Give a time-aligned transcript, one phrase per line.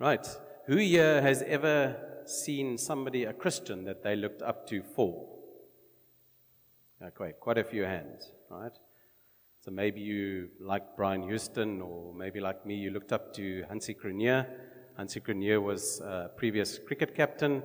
[0.00, 0.26] Right.
[0.64, 5.28] Who here has ever seen somebody, a Christian, that they looked up to for?
[7.02, 8.72] Okay, quite a few hands, right?
[9.60, 13.92] So maybe you, like Brian Houston, or maybe like me, you looked up to Hansi
[13.92, 14.46] Cronje.
[14.96, 17.62] Hansi Cronje was a previous cricket captain,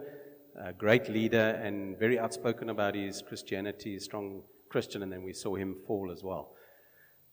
[0.61, 5.55] a great leader, and very outspoken about his Christianity, strong Christian, and then we saw
[5.55, 6.51] him fall as well.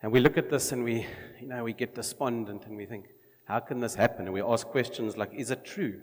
[0.00, 1.08] And we look at this and we,
[1.40, 3.06] you know, we get despondent and we think,
[3.44, 4.26] how can this happen?
[4.26, 6.00] And we ask questions like, is it true?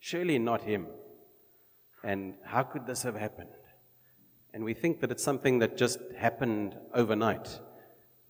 [0.00, 0.86] Surely not him.
[2.02, 3.50] And how could this have happened?
[4.54, 7.60] And we think that it's something that just happened overnight.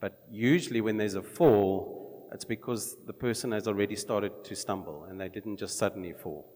[0.00, 5.06] But usually, when there's a fall, it's because the person has already started to stumble
[5.08, 6.52] and they didn't just suddenly fall.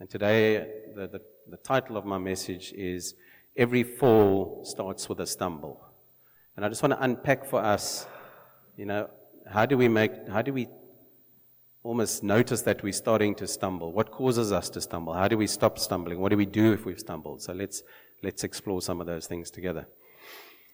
[0.00, 3.14] And today, the, the, the title of my message is
[3.56, 5.80] Every Fall Starts with a Stumble.
[6.56, 8.06] And I just want to unpack for us,
[8.76, 9.08] you know,
[9.50, 10.68] how do we make, how do we
[11.82, 13.92] almost notice that we're starting to stumble?
[13.92, 15.14] What causes us to stumble?
[15.14, 16.20] How do we stop stumbling?
[16.20, 17.42] What do we do if we've stumbled?
[17.42, 17.82] So let's,
[18.22, 19.86] let's explore some of those things together.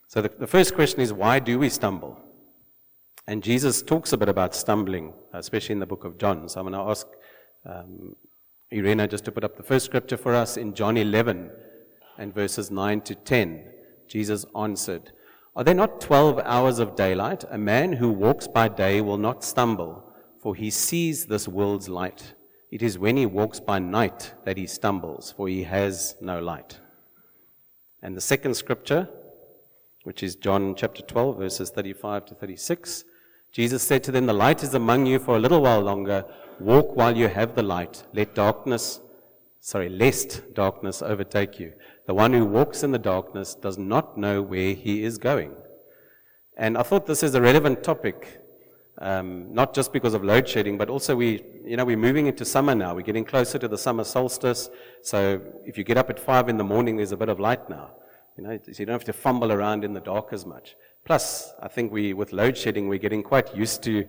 [0.07, 2.19] So the, the first question is why do we stumble?
[3.27, 6.49] And Jesus talks a bit about stumbling, especially in the book of John.
[6.49, 7.07] So I'm going to ask
[7.67, 8.17] um,
[8.71, 11.51] Irena just to put up the first scripture for us in John 11
[12.19, 13.65] and verses 9 to 10.
[14.09, 15.13] Jesus answered,
[15.55, 17.45] Are there not 12 hours of daylight?
[17.51, 20.08] A man who walks by day will not stumble,
[20.41, 22.35] for he sees this world's light.
[22.71, 26.81] It is when he walks by night that he stumbles, for he has no light.
[28.03, 29.09] And the second scripture
[30.09, 33.05] which is John chapter 12, verses 35 to 36.
[33.53, 36.25] Jesus said to them, The light is among you for a little while longer.
[36.59, 38.07] Walk while you have the light.
[38.15, 39.01] Let darkness,
[39.61, 41.75] sorry, lest darkness overtake you.
[42.07, 45.53] The one who walks in the darkness does not know where he is going.
[46.57, 48.41] And I thought this is a relevant topic,
[49.01, 52.45] um, not just because of load shedding, but also we, you know, we're moving into
[52.45, 52.95] summer now.
[52.95, 54.71] We're getting closer to the summer solstice.
[55.03, 57.69] So if you get up at five in the morning, there's a bit of light
[57.71, 57.91] now.
[58.37, 60.77] You know, so you don't have to fumble around in the dark as much.
[61.05, 64.07] Plus, I think we, with load shedding, we're getting quite used to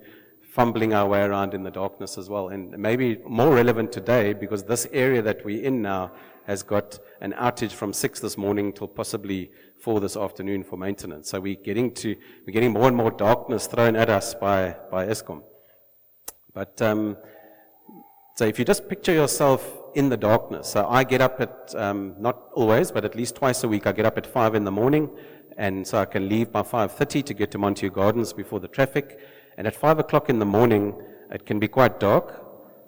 [0.51, 2.49] fumbling our way around in the darkness as well.
[2.49, 6.11] And maybe more relevant today because this area that we're in now
[6.47, 11.29] has got an outage from six this morning till possibly four this afternoon for maintenance.
[11.29, 15.07] So we're getting to, we're getting more and more darkness thrown at us by, by
[15.07, 15.43] Eskom.
[16.53, 17.17] But, um,
[18.35, 20.69] so if you just picture yourself in the darkness.
[20.69, 23.91] So I get up at, um, not always, but at least twice a week, I
[23.91, 25.09] get up at 5 in the morning,
[25.57, 29.19] and so I can leave by 5.30 to get to Montague Gardens before the traffic.
[29.57, 31.01] And at 5 o'clock in the morning,
[31.31, 32.45] it can be quite dark,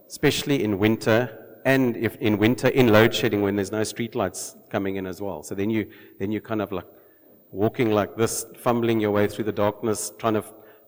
[0.08, 4.96] especially in winter, and if in winter, in load shedding when there's no streetlights coming
[4.96, 5.44] in as well.
[5.44, 5.90] So then you,
[6.20, 6.88] then you kind of like
[7.52, 10.44] walking like this, fumbling your way through the darkness, trying to,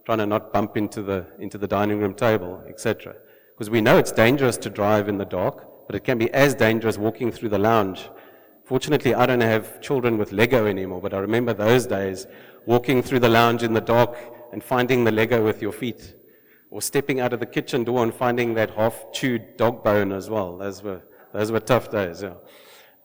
[0.05, 3.15] trying to not bump into the, into the dining room table, etc.
[3.53, 6.55] Because we know it's dangerous to drive in the dark but it can be as
[6.55, 8.09] dangerous walking through the lounge.
[8.65, 12.27] Fortunately, I don't have children with Lego anymore, but I remember those days
[12.65, 14.17] walking through the lounge in the dark
[14.53, 16.15] and finding the Lego with your feet,
[16.73, 20.27] or stepping out of the kitchen door and finding that half chewed dog bone as
[20.27, 20.57] well.
[20.57, 22.33] Those were, those were tough days, yeah.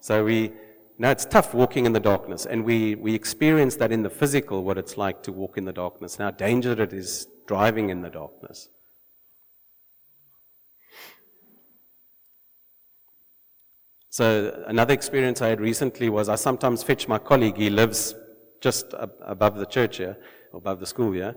[0.00, 0.52] So we,
[0.96, 4.64] now it's tough walking in the darkness, and we, we experience that in the physical,
[4.64, 8.00] what it's like to walk in the darkness, and how dangerous it is driving in
[8.00, 8.70] the darkness.
[14.08, 17.58] So another experience I had recently was I sometimes fetch my colleague.
[17.58, 18.14] He lives
[18.62, 20.16] just ab- above the church here,
[20.54, 21.36] above the school here.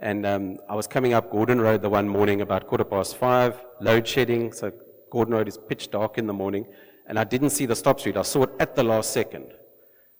[0.00, 3.62] And um, I was coming up Gordon Road the one morning about quarter past five,
[3.80, 4.52] load shedding.
[4.52, 4.72] So
[5.10, 6.66] Gordon Road is pitch dark in the morning.
[7.06, 8.16] And I didn't see the stop street.
[8.16, 9.52] I saw it at the last second.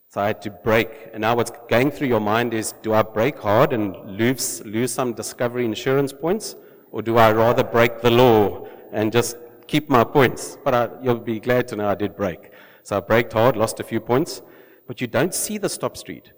[0.09, 1.09] So I had to brake.
[1.15, 4.93] And now what's going through your mind is, do I brake hard and lose, lose
[4.93, 6.57] some discovery insurance points?
[6.93, 9.37] Or do I rather break the law and just
[9.67, 12.51] keep my points, but I, you'll be glad to know I did brake.
[12.83, 14.43] So I braked hard, lost a few points,
[14.89, 16.33] but you don't see the stop street.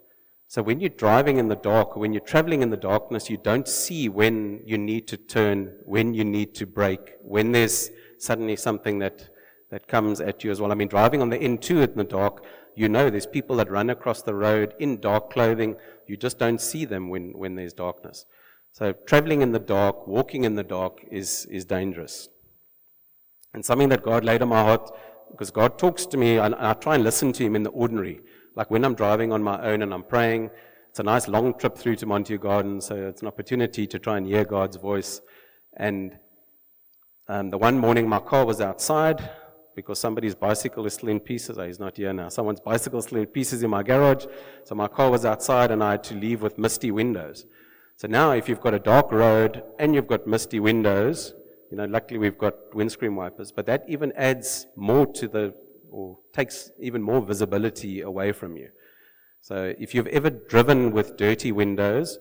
[0.53, 3.67] So when you're driving in the dark, when you're traveling in the darkness, you don't
[3.67, 8.99] see when you need to turn, when you need to brake, when there's suddenly something
[8.99, 9.29] that,
[9.71, 10.71] that comes at you as well.
[10.71, 12.45] I mean, driving on the N2 in the dark,
[12.75, 15.75] you know there's people that run across the road in dark clothing.
[16.05, 18.27] You just don't see them when, when there's darkness.
[18.73, 22.29] So traveling in the dark, walking in the dark is, is dangerous.
[23.55, 24.91] And something that God laid on my heart,
[25.31, 28.21] because God talks to me, and I try and listen to Him in the ordinary.
[28.55, 30.51] Like when I'm driving on my own and I'm praying,
[30.89, 34.17] it's a nice long trip through to Montague Gardens, so it's an opportunity to try
[34.17, 35.21] and hear God's voice.
[35.75, 36.17] And
[37.27, 39.27] um, the one morning my car was outside
[39.75, 41.57] because somebody's bicycle is still in pieces.
[41.57, 42.29] Oh, he's not here now.
[42.29, 44.25] Someone's bicycle is still in pieces in my garage.
[44.65, 47.47] So my car was outside and I had to leave with misty windows.
[47.95, 51.33] So now if you've got a dark road and you've got misty windows,
[51.73, 55.55] You know, luckily we've got windscreen wipers, but that even adds more to the,
[55.93, 58.69] or takes even more visibility away from you.
[59.41, 62.17] So if you've ever driven with dirty windows,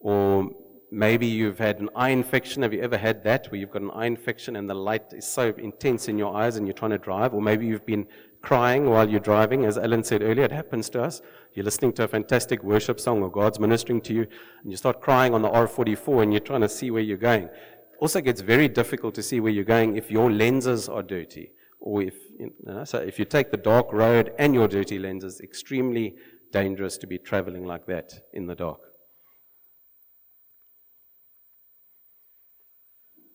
[0.00, 0.48] or
[0.90, 3.90] maybe you've had an eye infection, have you ever had that where you've got an
[3.92, 6.98] eye infection and the light is so intense in your eyes and you're trying to
[6.98, 8.06] drive, or maybe you've been
[8.40, 11.20] crying while you're driving, as Ellen said earlier, it happens to us.
[11.54, 14.26] You're listening to a fantastic worship song or God's ministering to you,
[14.62, 17.50] and you start crying on the R44 and you're trying to see where you're going.
[17.98, 21.52] Also gets very difficult to see where you're going if your lenses are dirty.
[21.80, 25.40] Or if, you know, so if you take the dark road and your dirty lenses,
[25.40, 26.14] extremely
[26.52, 28.80] dangerous to be traveling like that in the dark.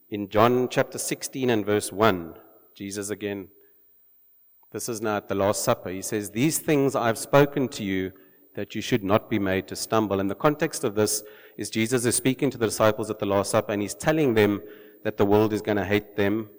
[0.10, 2.36] In John chapter 16 and verse 1,
[2.76, 3.50] Jesus again
[4.76, 5.90] this is now at the Last Supper.
[5.90, 8.12] He says, These things I've spoken to you
[8.56, 10.20] that you should not be made to stumble.
[10.20, 11.24] And the context of this
[11.58, 14.62] is Jesus is speaking to the disciples at the Last Supper and he's telling them
[15.06, 16.50] that the world is going to hate them.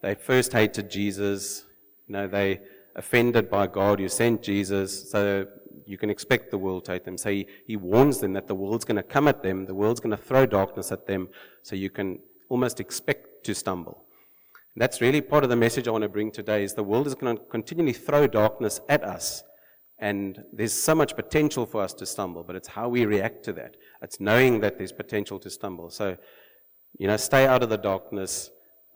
[0.00, 1.66] They first hated Jesus.
[2.08, 2.60] You know, they
[2.96, 5.10] offended by God who sent Jesus.
[5.10, 5.46] So
[5.86, 7.16] you can expect the world to hate them.
[7.16, 9.66] So he, he warns them that the world's going to come at them.
[9.66, 11.28] The world's going to throw darkness at them.
[11.62, 12.18] So you can
[12.48, 14.04] almost expect to stumble.
[14.76, 17.14] That's really part of the message I want to bring today is the world is
[17.14, 19.42] going to continually throw darkness at us.
[19.98, 23.52] And there's so much potential for us to stumble, but it's how we react to
[23.54, 23.76] that.
[24.02, 25.90] It's knowing that there's potential to stumble.
[25.90, 26.16] So,
[26.96, 28.50] you know, stay out of the darkness.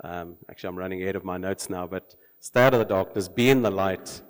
[0.05, 3.29] Um, actually, I'm running ahead of my notes now, but stay out of the darkness,
[3.29, 4.21] be in the light,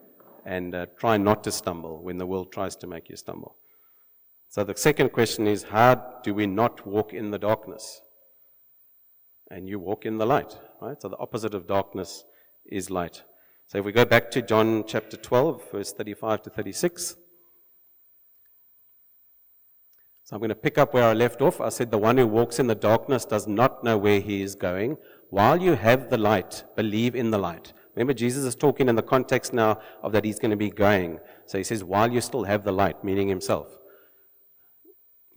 [0.45, 3.57] and uh, try not to stumble when the world tries to make you stumble.
[4.51, 8.03] So the second question is, how do we not walk in the darkness?
[9.51, 10.59] And you walk in the light.
[10.81, 11.01] Right?
[11.01, 12.25] So the opposite of darkness
[12.67, 13.23] is light.
[13.67, 17.17] So if we go back to John chapter 12, verse 35 to 36.
[20.25, 21.63] So I'm going to pick up where I left off.
[21.63, 24.55] I said, The one who walks in the darkness does not know where he is
[24.55, 24.99] going.
[25.31, 27.73] While you have the light, believe in the light.
[27.95, 31.19] Remember, Jesus is talking in the context now of that he's going to be going.
[31.47, 33.79] So he says, While you still have the light, meaning himself.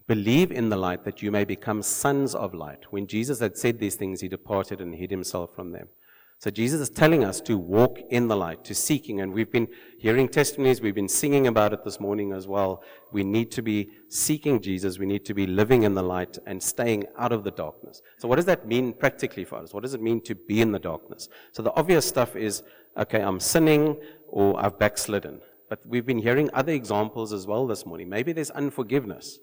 [0.08, 2.86] Believe in the light that you may become sons of light.
[2.92, 5.90] When Jesus had said these things, he departed and hid himself from them.
[6.40, 9.68] So Jesus is telling us to walk in the light, to seeking, and we've been
[9.98, 12.84] hearing testimonies, we've been singing about it this morning as well.
[13.12, 16.62] We need to be seeking Jesus, we need to be living in the light and
[16.62, 18.02] staying out of the darkness.
[18.20, 19.74] So what does that mean practically for us?
[19.74, 21.30] What does it mean to be in the darkness?
[21.52, 22.64] So the obvious stuff is,
[22.98, 23.98] okay, I'm sinning
[24.28, 25.42] or I've backslidden.
[25.70, 28.08] But we've been hearing other examples as well this morning.
[28.08, 29.40] Maybe there's unforgiveness.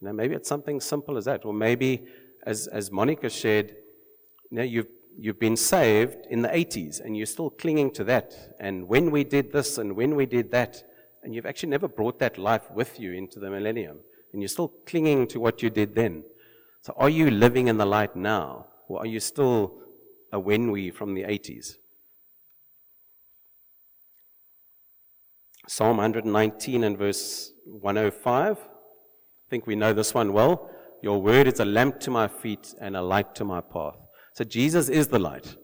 [0.00, 1.44] Know, maybe it's something simple as that.
[1.44, 2.06] Or maybe,
[2.46, 3.74] as, as Monica shared,
[4.50, 4.86] you know, you've,
[5.18, 8.54] you've been saved in the 80s and you're still clinging to that.
[8.60, 10.84] And when we did this and when we did that,
[11.22, 13.98] and you've actually never brought that life with you into the millennium.
[14.32, 16.22] And you're still clinging to what you did then.
[16.82, 18.66] So are you living in the light now?
[18.86, 19.82] Or are you still
[20.32, 21.76] a when we from the 80s?
[25.66, 28.56] Psalm 119 and verse 105.
[28.56, 30.70] I think we know this one well.
[31.02, 33.96] Your word is a lamp to my feet and a light to my path.
[34.38, 35.56] So Jesus is the light.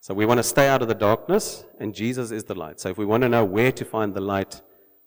[0.00, 2.78] So we want to stay out of the darkness, and Jesus is the light.
[2.78, 4.60] So if we want to know where to find the light,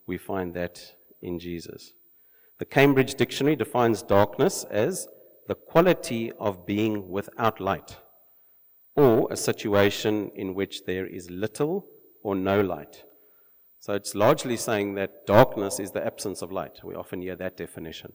[0.08, 1.94] we find that in Jesus.
[2.58, 5.08] The Cambridge Dictionary defines darkness as
[5.48, 7.98] the quality of being without light,
[8.96, 11.86] or a situation in which there is little
[12.24, 13.04] or no light.
[13.80, 16.80] So it's largely saying that darkness is the absence of light.
[16.84, 18.14] We often hear that definition.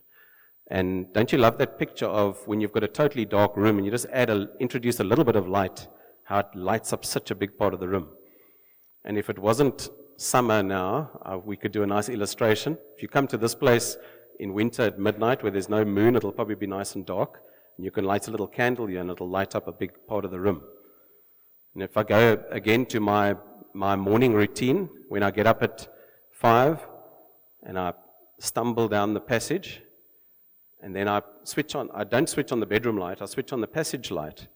[0.68, 3.84] And don't you love that picture of when you've got a totally dark room and
[3.84, 5.88] you just add a, introduce a little bit of light,
[6.24, 8.08] how it lights up such a big part of the room.
[9.04, 12.78] And if it wasn't summer now, uh, we could do a nice illustration.
[12.96, 13.98] If you come to this place
[14.40, 17.40] in winter at midnight where there's no moon, it'll probably be nice and dark.
[17.76, 20.24] And you can light a little candle here and it'll light up a big part
[20.24, 20.62] of the room.
[21.74, 23.36] And if I go again to my
[23.74, 25.88] my morning routine when I get up at
[26.30, 26.86] five
[27.64, 27.92] and I
[28.38, 29.82] stumble down the passage,
[30.84, 33.62] and then I switch on, I don't switch on the bedroom light, I switch on
[33.62, 34.48] the passage light.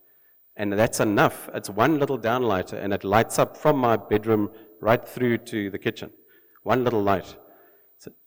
[0.56, 1.48] And that's enough.
[1.54, 5.78] It's one little downlighter, and it lights up from my bedroom right through to the
[5.78, 6.10] kitchen.
[6.64, 7.34] One little light.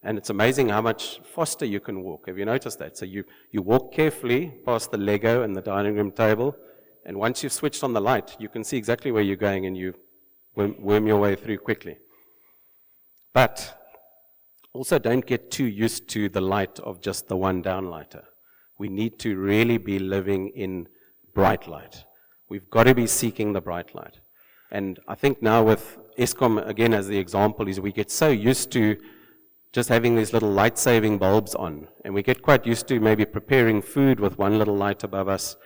[0.02, 2.28] And it's amazing how much faster you can walk.
[2.28, 2.98] Have you noticed that?
[2.98, 6.56] So you, you walk carefully past the Lego and the dining room table,
[7.06, 9.78] and once you've switched on the light, you can see exactly where you're going, and
[9.78, 9.94] you
[10.56, 11.98] worm your way through quickly.
[13.34, 13.81] But
[14.74, 18.24] also don't get too used to the light of just the one downlighter.
[18.78, 20.88] We need to really be living in
[21.34, 22.06] bright light.
[22.50, 24.20] We've got to be seeking the bright light.
[24.72, 28.72] And I think now with Eskom, again, as the example, is we get so used
[28.72, 28.98] to
[29.74, 31.88] just having these little light saving bulbs on.
[32.04, 35.58] And we get quite used to maybe preparing food with one little light above us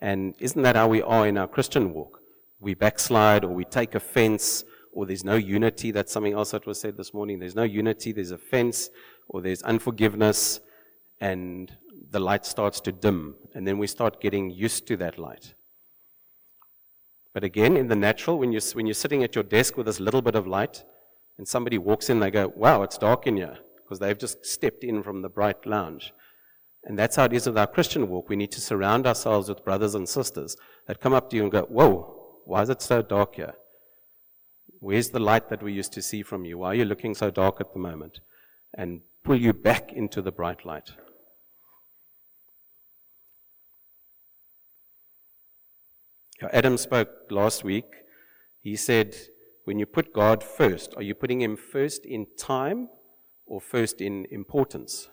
[0.00, 2.20] And isn't that how we are in our Christian walk?
[2.60, 5.90] We backslide or we take offense or there's no unity.
[5.90, 7.38] That's something else that was said this morning.
[7.38, 8.90] There's no unity, there's offense
[9.28, 10.60] or there's unforgiveness
[11.20, 11.72] and
[12.10, 13.34] the light starts to dim.
[13.54, 15.54] And then we start getting used to that light.
[17.34, 20.00] But again, in the natural, when you're, when you're sitting at your desk with this
[20.00, 20.84] little bit of light
[21.36, 24.84] and somebody walks in, they go, wow, it's dark in here because they've just stepped
[24.84, 26.12] in from the bright lounge.
[26.84, 28.28] And that's how it is with our Christian walk.
[28.28, 31.52] We need to surround ourselves with brothers and sisters that come up to you and
[31.52, 33.54] go, Whoa, why is it so dark here?
[34.80, 36.58] Where's the light that we used to see from you?
[36.58, 38.20] Why are you looking so dark at the moment?
[38.74, 40.90] And pull you back into the bright light.
[46.52, 47.86] Adam spoke last week.
[48.62, 49.16] He said,
[49.64, 52.88] When you put God first, are you putting Him first in time
[53.46, 55.08] or first in importance?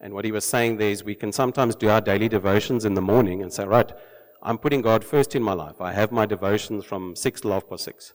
[0.00, 2.94] And what he was saying there is we can sometimes do our daily devotions in
[2.94, 3.90] the morning and say, right,
[4.42, 5.80] I'm putting God first in my life.
[5.80, 8.12] I have my devotions from 6 to half past 6.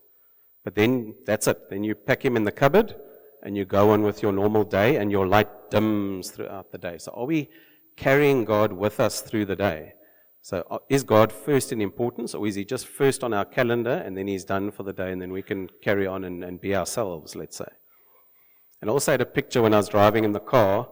[0.64, 1.70] But then that's it.
[1.70, 2.96] Then you pack him in the cupboard
[3.44, 6.98] and you go on with your normal day and your light dims throughout the day.
[6.98, 7.50] So are we
[7.96, 9.94] carrying God with us through the day?
[10.42, 14.02] So uh, is God first in importance or is he just first on our calendar
[14.06, 16.60] and then he's done for the day and then we can carry on and, and
[16.60, 17.68] be ourselves, let's say?
[18.82, 20.88] And I also had a picture when I was driving in the car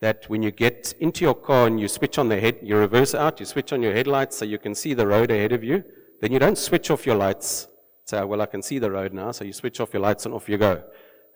[0.00, 3.14] that when you get into your car and you switch on the head, you reverse
[3.14, 5.84] out, you switch on your headlights so you can see the road ahead of you,
[6.20, 7.66] then you don't switch off your lights.
[8.10, 10.26] Say, uh, well, I can see the road now, so you switch off your lights
[10.26, 10.82] and off you go.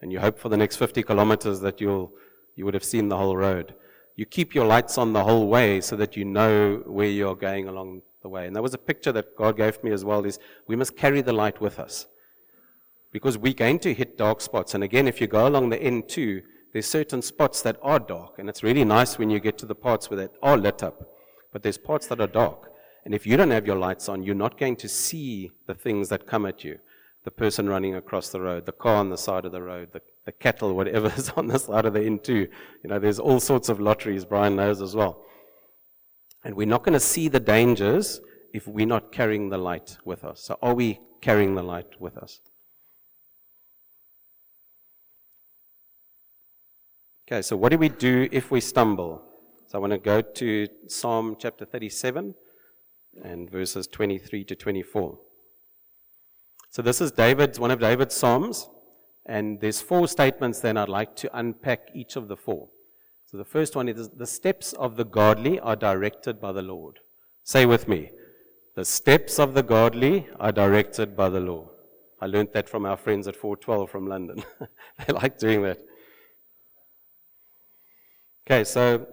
[0.02, 2.10] And you hope for the next 50 kilometers that you'll,
[2.56, 3.76] you would have seen the whole road.
[4.16, 7.68] You keep your lights on the whole way so that you know where you're going
[7.68, 8.48] along the way.
[8.48, 11.20] And there was a picture that God gave me as well is we must carry
[11.20, 12.06] the light with us.
[13.12, 14.74] Because we're going to hit dark spots.
[14.74, 18.48] And again, if you go along the N2, there's certain spots that are dark, and
[18.48, 21.08] it's really nice when you get to the parts where they are lit up.
[21.52, 22.73] But there's parts that are dark.
[23.04, 26.08] And if you don't have your lights on, you're not going to see the things
[26.08, 26.78] that come at you.
[27.24, 30.00] The person running across the road, the car on the side of the road, the,
[30.24, 32.28] the cattle, whatever is on the side of the N2.
[32.28, 32.48] You
[32.84, 35.22] know, there's all sorts of lotteries, Brian knows as well.
[36.42, 38.20] And we're not going to see the dangers
[38.52, 40.40] if we're not carrying the light with us.
[40.40, 42.40] So are we carrying the light with us?
[47.26, 49.22] Okay, so what do we do if we stumble?
[49.66, 52.34] So I want to go to Psalm chapter 37
[53.22, 55.18] and verses 23 to 24.
[56.70, 58.68] So this is David's one of David's psalms,
[59.26, 62.68] and there's four statements then I'd like to unpack each of the four.
[63.26, 67.00] So the first one is the steps of the godly are directed by the Lord.
[67.42, 68.10] Say with me,
[68.74, 71.68] the steps of the godly are directed by the Lord.
[72.20, 74.42] I learned that from our friends at 412 from London.
[75.06, 75.78] they like doing that.
[78.46, 79.06] Okay, so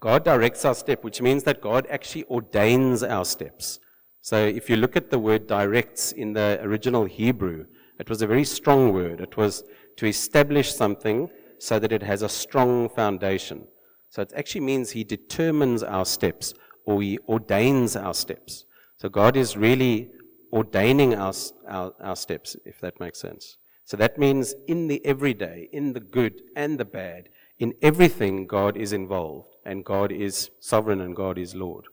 [0.00, 3.78] God directs our step, which means that God actually ordains our steps.
[4.20, 7.66] So if you look at the word directs in the original Hebrew,
[7.98, 9.20] it was a very strong word.
[9.20, 9.64] It was
[9.96, 13.66] to establish something so that it has a strong foundation.
[14.10, 18.64] So it actually means He determines our steps or He ordains our steps.
[18.96, 20.10] So God is really
[20.52, 21.32] ordaining our,
[21.68, 23.56] our, our steps, if that makes sense.
[23.84, 28.76] So that means in the everyday, in the good and the bad, in everything, God
[28.76, 31.84] is involved, and God is sovereign and God is Lord.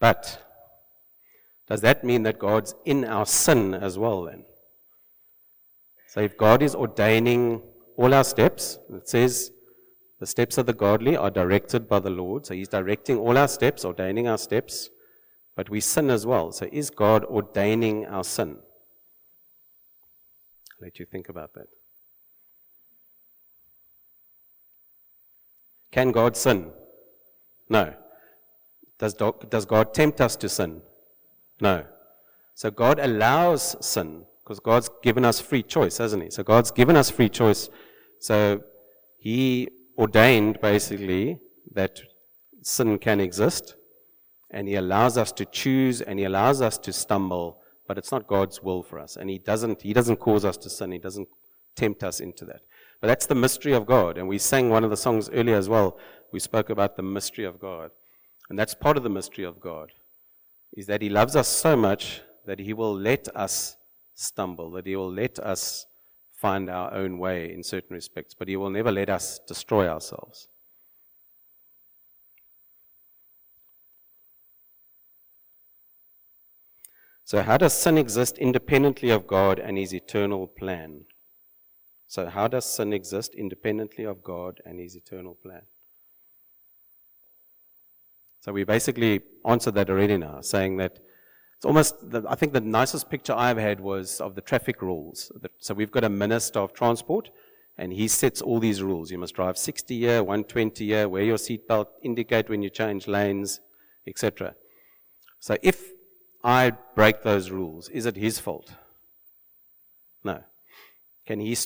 [0.00, 0.44] But
[1.68, 4.44] does that mean that God's in our sin as well then?
[6.06, 7.62] So if God is ordaining
[7.96, 9.52] all our steps, it says
[10.20, 12.46] the steps of the godly are directed by the Lord.
[12.46, 14.88] So he's directing all our steps, ordaining our steps,
[15.54, 16.50] but we sin as well.
[16.52, 18.58] So is God ordaining our sin?
[20.72, 21.66] I'll let you think about that.
[25.90, 26.70] Can God sin?
[27.68, 27.94] No.
[28.98, 30.82] Does, does God tempt us to sin?
[31.60, 31.84] No.
[32.54, 36.30] So God allows sin because God's given us free choice, hasn't He?
[36.30, 37.68] So God's given us free choice.
[38.18, 38.62] So
[39.16, 41.38] He ordained basically
[41.72, 42.00] that
[42.62, 43.76] sin can exist
[44.50, 48.26] and He allows us to choose and He allows us to stumble, but it's not
[48.26, 49.16] God's will for us.
[49.16, 50.92] And He doesn't, He doesn't cause us to sin.
[50.92, 51.28] He doesn't
[51.76, 52.62] tempt us into that.
[53.00, 54.18] But that's the mystery of God.
[54.18, 55.98] And we sang one of the songs earlier as well.
[56.32, 57.90] We spoke about the mystery of God.
[58.50, 59.92] And that's part of the mystery of God,
[60.72, 63.76] is that He loves us so much that He will let us
[64.14, 65.86] stumble, that He will let us
[66.32, 70.48] find our own way in certain respects, but He will never let us destroy ourselves.
[77.24, 81.04] So, how does sin exist independently of God and His eternal plan?
[82.08, 85.62] So, how does sin exist independently of God and His eternal plan?
[88.40, 91.00] So we basically answered that already now, saying that
[91.56, 95.32] it's almost, the, I think the nicest picture I've had was of the traffic rules.
[95.58, 97.30] So we've got a minister of transport,
[97.76, 99.10] and he sets all these rules.
[99.10, 103.60] You must drive 60 year, 120 year, wear your seatbelt, indicate when you change lanes,
[104.06, 104.54] etc.
[105.40, 105.92] So if
[106.42, 108.72] I break those rules, is it his fault?
[110.24, 110.42] No.
[111.26, 111.56] Can he,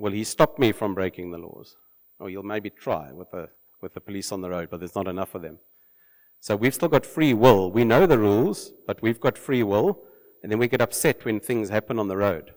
[0.00, 1.76] will he stop me from breaking the laws?
[2.18, 3.48] Or he'll maybe try with the,
[3.80, 5.58] with the police on the road, but there's not enough of them.
[6.40, 7.70] So we've still got free will.
[7.70, 10.00] We know the rules, but we've got free will,
[10.42, 12.52] and then we get upset when things happen on the road.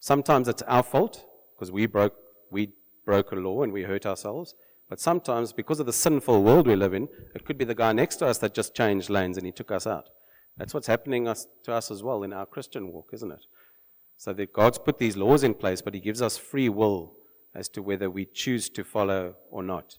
[0.00, 2.14] Sometimes it's our fault because we broke,
[2.50, 2.70] we
[3.04, 4.54] broke a law and we hurt ourselves.
[4.88, 7.92] But sometimes, because of the sinful world we live in, it could be the guy
[7.92, 10.08] next to us that just changed lanes and he took us out.
[10.56, 13.44] That's what's happening us, to us as well in our Christian walk, isn't it?
[14.18, 17.14] So that God's put these laws in place, but He gives us free will
[17.54, 19.98] as to whether we choose to follow or not.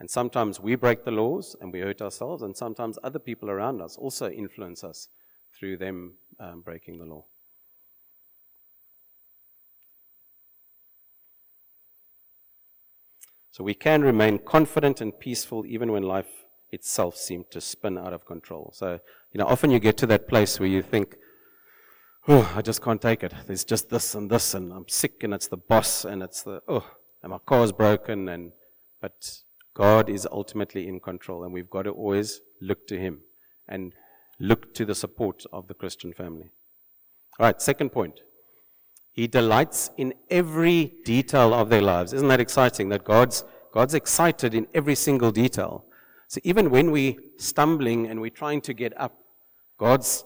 [0.00, 3.82] And sometimes we break the laws and we hurt ourselves, and sometimes other people around
[3.82, 5.08] us also influence us
[5.54, 7.24] through them um, breaking the law.
[13.50, 16.28] So we can remain confident and peaceful even when life
[16.70, 18.70] itself seems to spin out of control.
[18.72, 19.00] So,
[19.32, 21.16] you know, often you get to that place where you think,
[22.28, 23.32] oh, I just can't take it.
[23.46, 26.60] There's just this and this, and I'm sick, and it's the boss, and it's the,
[26.68, 26.86] oh,
[27.22, 28.52] and my car's broken, and,
[29.00, 29.40] but
[29.74, 33.20] God is ultimately in control, and we've got to always look to Him
[33.66, 33.94] and
[34.38, 36.50] look to the support of the Christian family.
[37.38, 38.20] All right, second point.
[39.12, 42.12] He delights in every detail of their lives.
[42.12, 42.90] Isn't that exciting?
[42.90, 43.42] That God's,
[43.72, 45.86] God's excited in every single detail.
[46.28, 49.16] So even when we're stumbling and we're trying to get up,
[49.78, 50.24] God's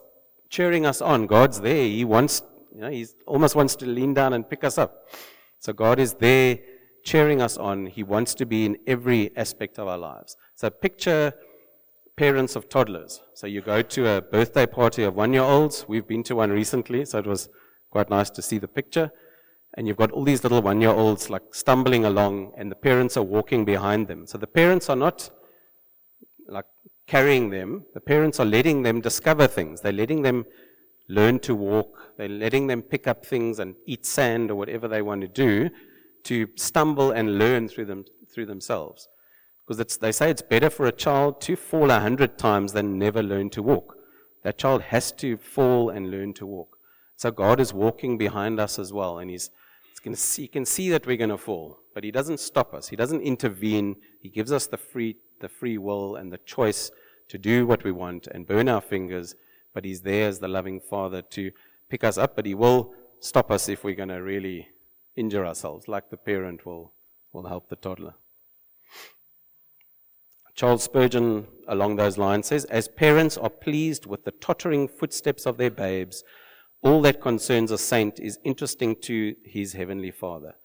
[0.52, 1.26] cheering us on.
[1.26, 1.84] God's there.
[1.84, 2.42] He wants,
[2.74, 5.08] you know, He almost wants to lean down and pick us up.
[5.58, 6.58] So God is there
[7.04, 7.86] cheering us on.
[7.86, 10.36] He wants to be in every aspect of our lives.
[10.54, 11.32] So picture
[12.16, 13.22] parents of toddlers.
[13.34, 15.86] So you go to a birthday party of one year olds.
[15.88, 17.48] We've been to one recently, so it was
[17.90, 19.10] quite nice to see the picture.
[19.74, 23.16] And you've got all these little one year olds like stumbling along, and the parents
[23.16, 24.26] are walking behind them.
[24.26, 25.30] So the parents are not
[26.46, 26.66] like
[27.12, 29.82] carrying them, the parents are letting them discover things.
[29.82, 30.46] They're letting them
[31.08, 35.02] learn to walk, they're letting them pick up things and eat sand or whatever they
[35.02, 35.68] want to do
[36.22, 39.08] to stumble and learn through, them, through themselves.
[39.66, 43.22] Because they say it's better for a child to fall a hundred times than never
[43.22, 43.94] learn to walk.
[44.42, 46.78] That child has to fall and learn to walk.
[47.16, 49.50] So God is walking behind us as well, and He's,
[50.02, 52.88] he's see, He can see that we're going to fall, but He doesn't stop us.
[52.88, 53.96] He doesn't intervene.
[54.22, 56.90] He gives us the free, the free will and the choice
[57.32, 59.34] to do what we want and burn our fingers,
[59.72, 61.50] but He's there as the loving Father to
[61.88, 64.68] pick us up, but He will stop us if we're going to really
[65.16, 66.92] injure ourselves, like the parent will,
[67.32, 68.12] will help the toddler.
[70.54, 75.56] Charles Spurgeon, along those lines, says As parents are pleased with the tottering footsteps of
[75.56, 76.24] their babes,
[76.82, 80.56] all that concerns a saint is interesting to his heavenly Father.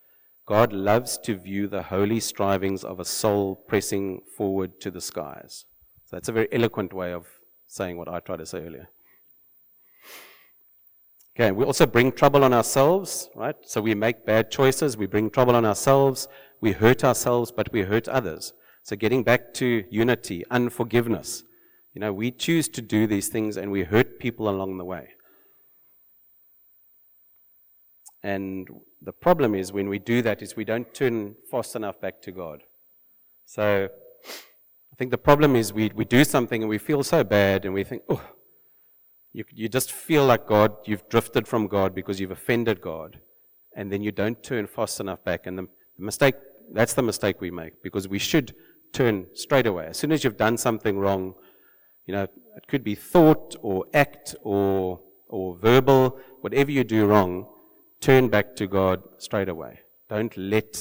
[0.46, 5.64] God loves to view the holy strivings of a soul pressing forward to the skies.
[6.08, 7.28] So that's a very eloquent way of
[7.68, 8.88] saying what I tried to say earlier.
[11.36, 13.58] Okay, we also bring trouble on ourselves, right?
[13.64, 16.30] So we make bad choices, we bring trouble on ourselves,
[16.62, 18.54] we hurt ourselves, but we hurt others.
[18.84, 21.44] So getting back to unity, unforgiveness.
[21.94, 25.10] You know, we choose to do these things and we hurt people along the way.
[28.24, 28.70] And
[29.02, 32.32] the problem is when we do that is we don't turn fast enough back to
[32.32, 32.64] God.
[33.46, 33.90] So
[34.98, 37.84] think the problem is we, we do something and we feel so bad and we
[37.84, 38.24] think, oh,
[39.34, 43.20] you, you just feel like God, you've drifted from God because you've offended God,
[43.76, 45.46] and then you don't turn fast enough back.
[45.46, 46.36] And the, the mistake,
[46.74, 48.56] that's the mistake we make because we should
[48.94, 49.86] turn straight away.
[49.88, 51.36] As soon as you've done something wrong,
[52.08, 57.48] you know, it could be thought or act or, or verbal, whatever you do wrong,
[58.00, 59.82] turn back to God straight away.
[60.10, 60.72] Don't let,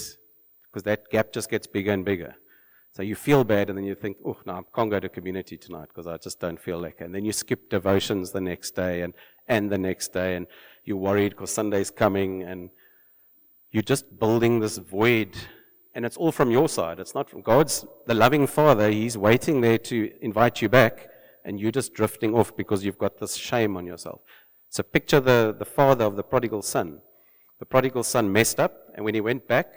[0.71, 2.37] because that gap just gets bigger and bigger.
[2.97, 5.59] So you feel bad and then you think, oh, no, I can't go to community
[5.59, 7.05] tonight because I just don't feel like it.
[7.05, 9.13] And then you skip devotions the next day and,
[9.47, 10.47] and the next day and
[10.83, 12.71] you're worried because Sunday's coming and
[13.71, 15.37] you're just building this void
[15.95, 16.99] and it's all from your side.
[16.99, 18.91] It's not from God's, the loving Father.
[18.91, 21.11] He's waiting there to invite you back
[21.45, 24.23] and you're just drifting off because you've got this shame on yourself.
[24.71, 27.03] So picture the, the father of the prodigal son.
[27.59, 29.75] The prodigal son messed up and when he went back,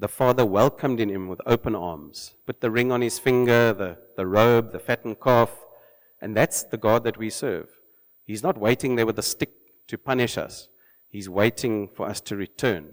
[0.00, 3.98] the father welcomed in him with open arms, put the ring on his finger, the,
[4.16, 5.50] the robe, the fattened calf,
[6.22, 7.68] and that's the God that we serve.
[8.24, 9.52] He's not waiting there with a stick
[9.88, 10.68] to punish us.
[11.10, 12.92] He's waiting for us to return.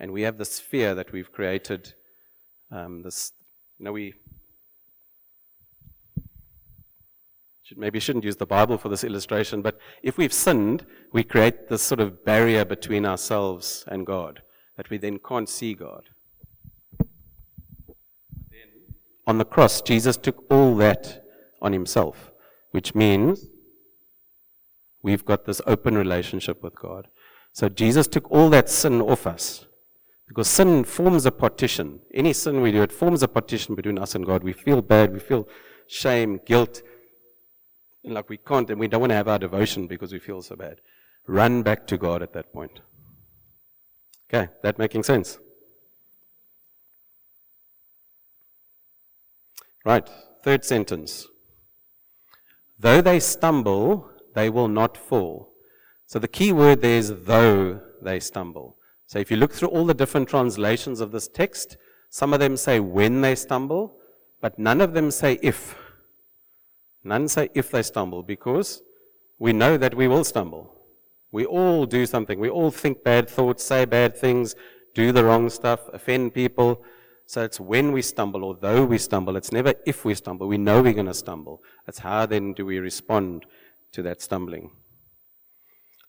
[0.00, 1.92] And we have this fear that we've created.
[2.70, 3.32] Um, this,
[3.78, 4.14] you know, we
[7.64, 11.68] should, maybe shouldn't use the Bible for this illustration, but if we've sinned, we create
[11.68, 14.40] this sort of barrier between ourselves and God
[14.78, 16.04] that we then can't see God.
[19.26, 21.24] On the cross, Jesus took all that
[21.60, 22.30] on himself,
[22.70, 23.46] which means
[25.02, 27.08] we've got this open relationship with God.
[27.52, 29.66] So Jesus took all that sin off us.
[30.28, 32.00] Because sin forms a partition.
[32.12, 34.42] Any sin we do, it forms a partition between us and God.
[34.42, 35.48] We feel bad, we feel
[35.86, 36.82] shame, guilt,
[38.04, 40.42] and like we can't, and we don't want to have our devotion because we feel
[40.42, 40.80] so bad.
[41.26, 42.80] Run back to God at that point.
[44.28, 45.38] Okay, that making sense?
[49.86, 50.10] Right,
[50.42, 51.28] third sentence.
[52.76, 55.52] Though they stumble, they will not fall.
[56.06, 58.78] So the key word there is though they stumble.
[59.06, 61.76] So if you look through all the different translations of this text,
[62.10, 63.96] some of them say when they stumble,
[64.40, 65.76] but none of them say if.
[67.04, 68.82] None say if they stumble because
[69.38, 70.74] we know that we will stumble.
[71.30, 72.40] We all do something.
[72.40, 74.56] We all think bad thoughts, say bad things,
[74.94, 76.82] do the wrong stuff, offend people.
[77.26, 79.36] So it's when we stumble or though we stumble.
[79.36, 80.46] It's never if we stumble.
[80.46, 81.62] We know we're going to stumble.
[81.86, 83.46] It's how then do we respond
[83.92, 84.70] to that stumbling.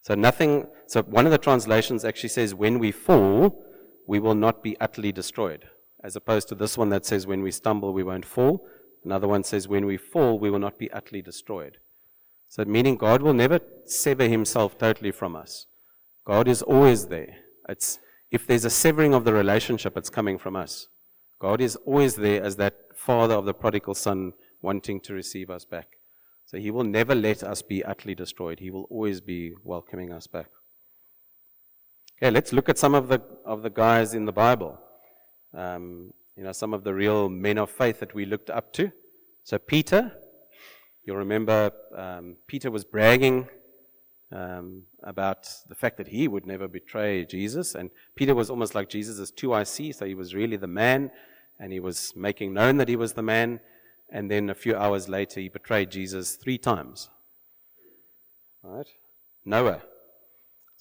[0.03, 3.63] So nothing, so one of the translations actually says when we fall,
[4.07, 5.65] we will not be utterly destroyed.
[6.03, 8.65] As opposed to this one that says when we stumble, we won't fall.
[9.07, 11.77] Another one says, when we fall, we will not be utterly destroyed.
[12.49, 15.65] So, meaning God will never sever himself totally from us.
[16.25, 17.37] God is always there.
[17.69, 17.99] It's,
[18.31, 20.87] if there's a severing of the relationship, it's coming from us.
[21.39, 25.65] God is always there as that father of the prodigal son wanting to receive us
[25.65, 25.97] back.
[26.45, 28.59] So he will never let us be utterly destroyed.
[28.59, 30.47] He will always be welcoming us back.
[32.17, 34.79] Okay, let's look at some of the, of the guys in the Bible.
[35.53, 38.91] Um, you know, some of the real men of faith that we looked up to.
[39.43, 40.11] So Peter,
[41.03, 43.49] you'll remember um, Peter was bragging
[44.31, 47.75] um, about the fact that he would never betray Jesus.
[47.75, 51.11] And Peter was almost like Jesus' 2IC, so he was really the man,
[51.59, 53.59] and he was making known that he was the man.
[54.09, 57.09] And then a few hours later, he betrayed Jesus three times.
[58.63, 58.87] Right?
[59.43, 59.81] Noah.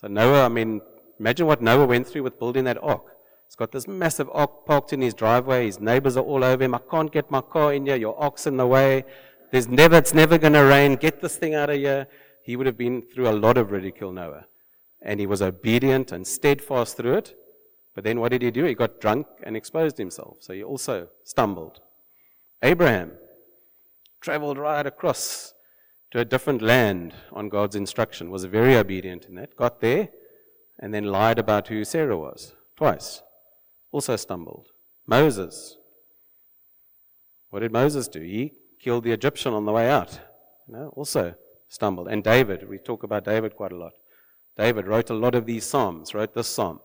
[0.01, 0.81] So Noah, I mean,
[1.19, 3.17] imagine what Noah went through with building that ark.
[3.47, 5.67] He's got this massive ark parked in his driveway.
[5.67, 6.75] His neighbors are all over him.
[6.75, 7.97] I can't get my car in here.
[7.97, 9.05] Your ark's in the way.
[9.53, 10.97] There's never, it's never going to rain.
[10.97, 12.09] Get this thing out of here.
[12.47, 14.47] He would have been through a lot of ridicule, Noah.
[15.03, 17.35] And he was obedient and steadfast through it.
[17.95, 18.65] But then what did he do?
[18.65, 20.39] He got drunk and exposed himself.
[20.41, 21.81] So he also stumbled.
[22.63, 23.13] Abraham
[24.21, 25.53] traveled right across
[26.13, 30.09] to a different land on God's instruction, was very obedient in that, got there,
[30.79, 33.23] and then lied about who Sarah was twice
[33.97, 34.69] also stumbled.
[35.07, 35.79] Moses.
[37.49, 38.21] What did Moses do?
[38.21, 40.21] He killed the Egyptian on the way out.
[40.69, 41.35] You know, also
[41.69, 42.09] stumbled.
[42.09, 43.93] And David, we talk about David quite a lot.
[44.57, 46.81] David wrote a lot of these psalms, wrote this psalm.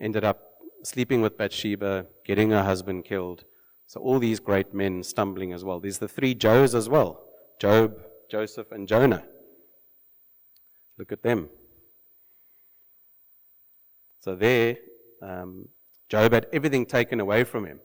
[0.00, 0.40] Ended up
[0.84, 3.44] sleeping with Bathsheba, getting her husband killed.
[3.86, 5.80] So all these great men stumbling as well.
[5.80, 7.22] There's the three Joes as well
[7.58, 7.98] Job,
[8.30, 9.24] Joseph, and Jonah.
[10.96, 11.48] Look at them.
[14.20, 14.76] So there,
[15.22, 15.68] um,
[16.08, 17.80] Job had everything taken away from him,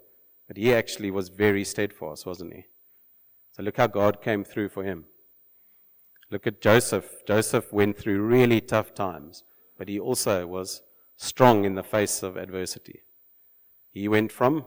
[0.47, 2.65] but he actually was very steadfast, wasn't he?
[3.51, 5.05] So look how God came through for him.
[6.33, 7.23] Look at Joseph.
[7.27, 9.43] Joseph went through really tough times,
[9.77, 10.81] but he also was
[11.15, 13.03] strong in the face of adversity.
[13.91, 14.65] He went from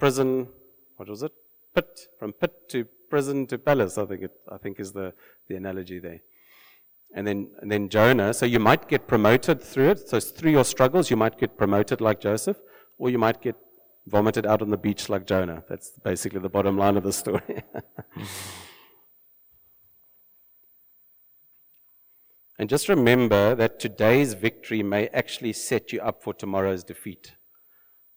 [0.00, 0.48] prison,
[0.96, 1.30] what was it?
[1.72, 5.14] Pit, from pit to prison to palace, I think, it, I think is the,
[5.46, 6.22] the analogy there.
[7.14, 8.34] And then, and then Jonah.
[8.34, 10.08] So you might get promoted through it.
[10.08, 12.56] So through your struggles, you might get promoted like Joseph,
[12.98, 13.54] or you might get
[14.08, 15.62] vomited out on the beach like Jonah.
[15.68, 17.62] That's basically the bottom line of the story.
[22.58, 27.32] and just remember that today's victory may actually set you up for tomorrow's defeat.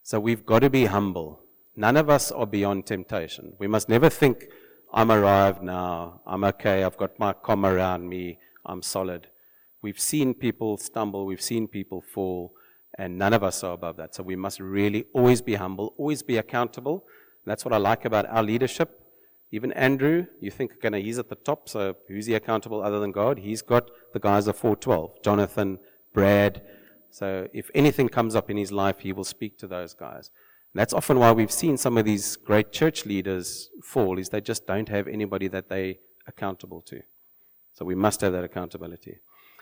[0.03, 1.41] So we've got to be humble.
[1.75, 3.53] None of us are beyond temptation.
[3.59, 4.45] We must never think,
[4.93, 9.27] I'm arrived now, I'm okay, I've got my calm around me, I'm solid.
[9.81, 12.53] We've seen people stumble, we've seen people fall,
[12.97, 14.15] and none of us are above that.
[14.15, 17.05] So we must really always be humble, always be accountable.
[17.45, 19.01] That's what I like about our leadership.
[19.55, 23.13] Even Andrew, you think, okay, he's at the top, so who's he accountable other than
[23.13, 23.39] God?
[23.39, 25.79] He's got the guys of 412, Jonathan,
[26.13, 26.61] Brad.
[27.09, 30.29] So if anything comes up in his life, he will speak to those guys.
[30.73, 34.41] And that's often why we've seen some of these great church leaders fall, is they
[34.41, 36.99] just don't have anybody that they accountable to.
[37.75, 39.19] So we must have that accountability.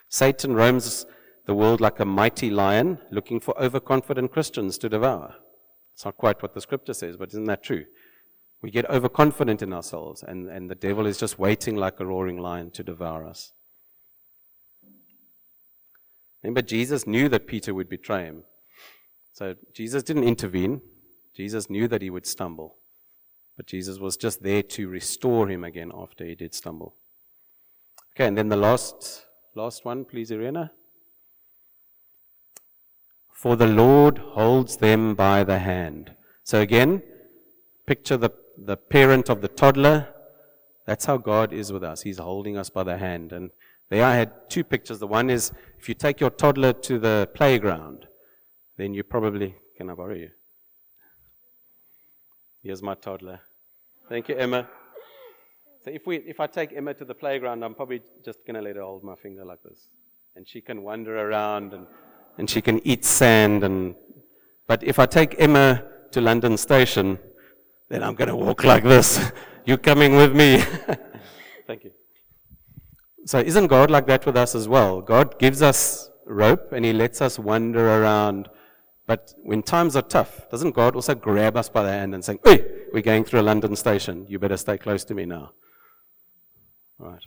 [0.08, 1.06] Satan roams
[1.46, 5.36] the world like a mighty lion, looking for overconfident Christians to devour.
[5.92, 7.84] It's not quite what the scripture says, but isn't that true?
[8.64, 12.38] We get overconfident in ourselves, and, and the devil is just waiting like a roaring
[12.38, 13.52] lion to devour us.
[16.42, 18.44] Remember, Jesus knew that Peter would betray him.
[19.34, 20.80] So Jesus didn't intervene.
[21.36, 22.76] Jesus knew that he would stumble.
[23.58, 26.94] But Jesus was just there to restore him again after he did stumble.
[28.16, 30.72] Okay, and then the last, last one, please, Irena.
[33.30, 36.14] For the Lord holds them by the hand.
[36.44, 37.02] So again,
[37.84, 40.08] picture the, the parent of the toddler.
[40.86, 42.02] That's how God is with us.
[42.02, 43.32] He's holding us by the hand.
[43.32, 43.50] And
[43.88, 44.98] there I had two pictures.
[44.98, 48.06] The one is if you take your toddler to the playground,
[48.76, 50.30] then you probably, can I borrow you?
[52.62, 53.40] Here's my toddler.
[54.08, 54.68] Thank you, Emma.
[55.84, 58.62] So if, we, if I take Emma to the playground, I'm probably just going to
[58.62, 59.88] let her hold my finger like this.
[60.34, 61.86] And she can wander around and,
[62.38, 63.64] and she can eat sand.
[63.64, 63.94] And,
[64.66, 67.18] but if I take Emma to London Station,
[67.88, 69.32] then I'm going to walk like this.
[69.64, 70.58] you coming with me?
[71.66, 71.92] Thank you.
[73.26, 75.00] So isn't God like that with us as well?
[75.00, 78.48] God gives us rope and He lets us wander around
[79.06, 82.38] but when times are tough, doesn't God also grab us by the hand and say,
[82.44, 84.26] Hey, we're going through a London station.
[84.28, 85.52] You better stay close to me now.
[86.98, 87.20] Right.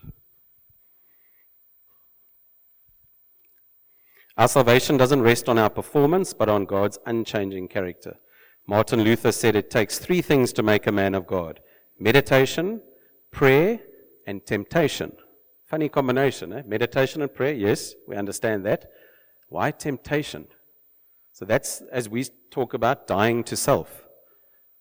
[4.37, 8.17] Our salvation doesn't rest on our performance, but on God's unchanging character.
[8.67, 11.61] Martin Luther said it takes three things to make a man of God
[11.99, 12.81] meditation,
[13.31, 13.79] prayer,
[14.27, 15.13] and temptation.
[15.65, 16.61] Funny combination, eh?
[16.65, 18.85] Meditation and prayer, yes, we understand that.
[19.49, 20.47] Why temptation?
[21.31, 24.03] So that's as we talk about dying to self,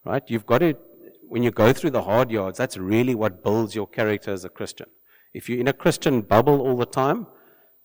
[0.05, 0.23] right?
[0.27, 0.77] You've got to,
[1.29, 4.49] when you go through the hard yards, that's really what builds your character as a
[4.49, 4.87] Christian.
[5.33, 7.27] If you're in a Christian bubble all the time,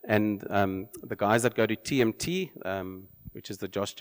[0.07, 3.93] and um, the guys that go to TMT, um, which is the Josh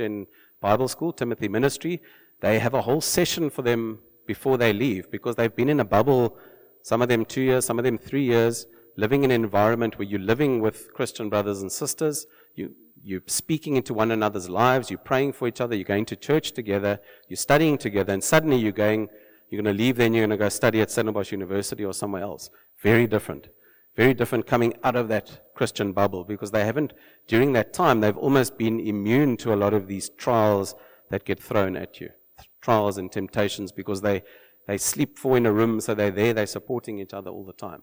[0.61, 2.03] Bible School, Timothy Ministry,
[2.40, 5.85] they have a whole session for them before they leave because they've been in a
[5.85, 6.37] bubble,
[6.83, 10.07] some of them two years, some of them three years, living in an environment where
[10.07, 12.27] you're living with Christian brothers and sisters.
[12.55, 16.16] You, you're speaking into one another's lives, you're praying for each other, you're going to
[16.16, 19.09] church together, you're studying together, and suddenly you're going,
[19.49, 22.23] you're going to leave then you're going to go study at Stellenbosch University or somewhere
[22.23, 22.51] else.
[22.83, 23.49] Very different.
[23.96, 26.92] Very different coming out of that Christian bubble because they haven't,
[27.26, 30.74] during that time, they've almost been immune to a lot of these trials
[31.11, 32.11] that get thrown at you.
[32.61, 34.22] Trials and temptations because they,
[34.66, 37.53] they sleep four in a room, so they're there, they're supporting each other all the
[37.53, 37.83] time.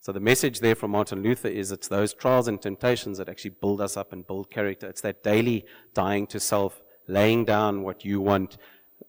[0.00, 3.56] So the message there from Martin Luther is it's those trials and temptations that actually
[3.60, 4.88] build us up and build character.
[4.88, 8.56] It's that daily dying to self, laying down what you want,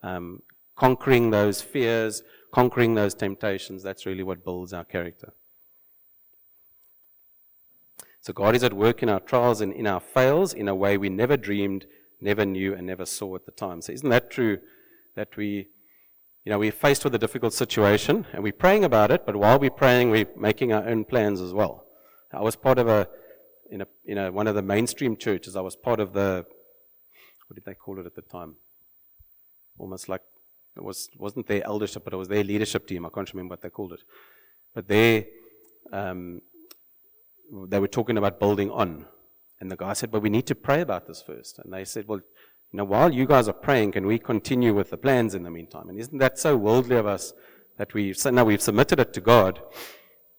[0.02, 0.42] um,
[0.76, 3.84] conquering those fears, conquering those temptations.
[3.84, 5.34] That's really what builds our character.
[8.22, 10.98] So God is at work in our trials and in our fails in a way
[10.98, 11.86] we never dreamed,
[12.20, 13.82] never knew, and never saw at the time.
[13.82, 14.60] So isn't that true
[15.16, 15.70] that we
[16.46, 19.60] you know, we're faced with a difficult situation and we're praying about it, but while
[19.60, 21.86] we're praying, we're making our own plans as well.
[22.32, 23.08] I was part of a,
[23.70, 26.46] in a, in a, one of the mainstream churches, I was part of the,
[27.48, 28.56] what did they call it at the time?
[29.78, 30.22] Almost like,
[30.78, 33.06] it was, wasn't their eldership, but it was their leadership team.
[33.06, 34.02] I can't remember what they called it.
[34.74, 35.28] But they,
[35.92, 36.42] um,
[37.68, 39.06] they were talking about building on.
[39.60, 41.60] And the guy said, but we need to pray about this first.
[41.60, 42.22] And they said, well,
[42.72, 45.50] you know, while you guys are praying, can we continue with the plans in the
[45.50, 45.90] meantime?
[45.90, 47.34] And isn't that so worldly of us
[47.78, 49.62] that we now we've submitted it to God,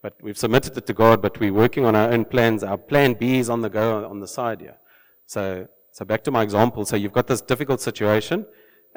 [0.03, 2.63] but we've submitted it to God, but we're working on our own plans.
[2.63, 4.77] Our plan B is on the go on the side here.
[5.27, 6.85] So, so back to my example.
[6.85, 8.47] So you've got this difficult situation,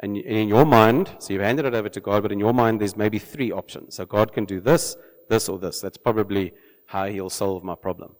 [0.00, 2.80] and in your mind, so you've handed it over to God, but in your mind,
[2.80, 3.96] there's maybe three options.
[3.96, 4.96] So God can do this,
[5.28, 5.80] this, or this.
[5.80, 6.52] That's probably
[6.86, 8.16] how He'll solve my problem.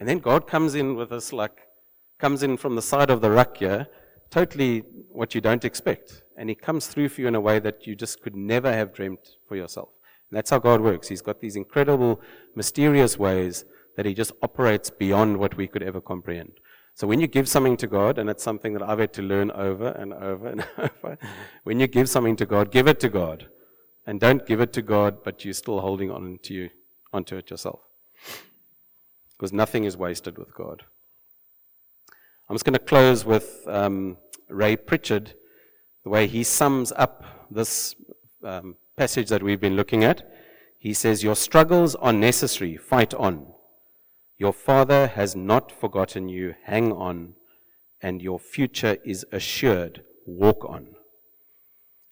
[0.00, 1.68] And then God comes in with this like,
[2.18, 3.58] comes in from the side of the ruck
[4.30, 6.22] totally what you don't expect.
[6.36, 8.92] And He comes through for you in a way that you just could never have
[8.92, 9.90] dreamt for yourself.
[10.30, 11.08] And that's how God works.
[11.08, 12.20] He's got these incredible,
[12.54, 13.64] mysterious ways
[13.96, 16.54] that He just operates beyond what we could ever comprehend.
[16.96, 19.50] So when you give something to God, and it's something that I've had to learn
[19.50, 21.18] over and over and over,
[21.64, 23.48] when you give something to God, give it to God.
[24.06, 26.70] And don't give it to God, but you're still holding on to you,
[27.12, 27.80] onto it yourself.
[29.36, 30.84] Because nothing is wasted with God.
[32.48, 34.18] I'm just going to close with um,
[34.48, 35.34] Ray Pritchard,
[36.02, 37.94] the way he sums up this
[38.44, 40.30] um, passage that we've been looking at.
[40.78, 43.46] He says, Your struggles are necessary, fight on.
[44.36, 47.34] Your Father has not forgotten you, hang on.
[48.02, 50.88] And your future is assured, walk on.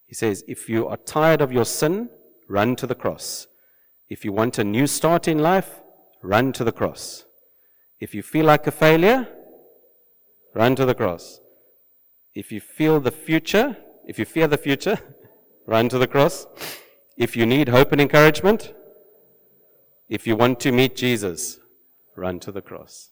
[0.07, 2.09] He says, If you are tired of your sin,
[2.47, 3.45] run to the cross.
[4.09, 5.82] If you want a new start in life,
[6.23, 7.25] run to the cross.
[7.99, 9.27] If you feel like a failure,
[10.55, 11.39] run to the cross.
[12.33, 14.97] If you feel the future, if you fear the future,
[15.67, 16.47] run to the cross.
[17.17, 18.73] If you need hope and encouragement,
[20.09, 21.59] if you want to meet Jesus,
[22.15, 23.11] run to the cross.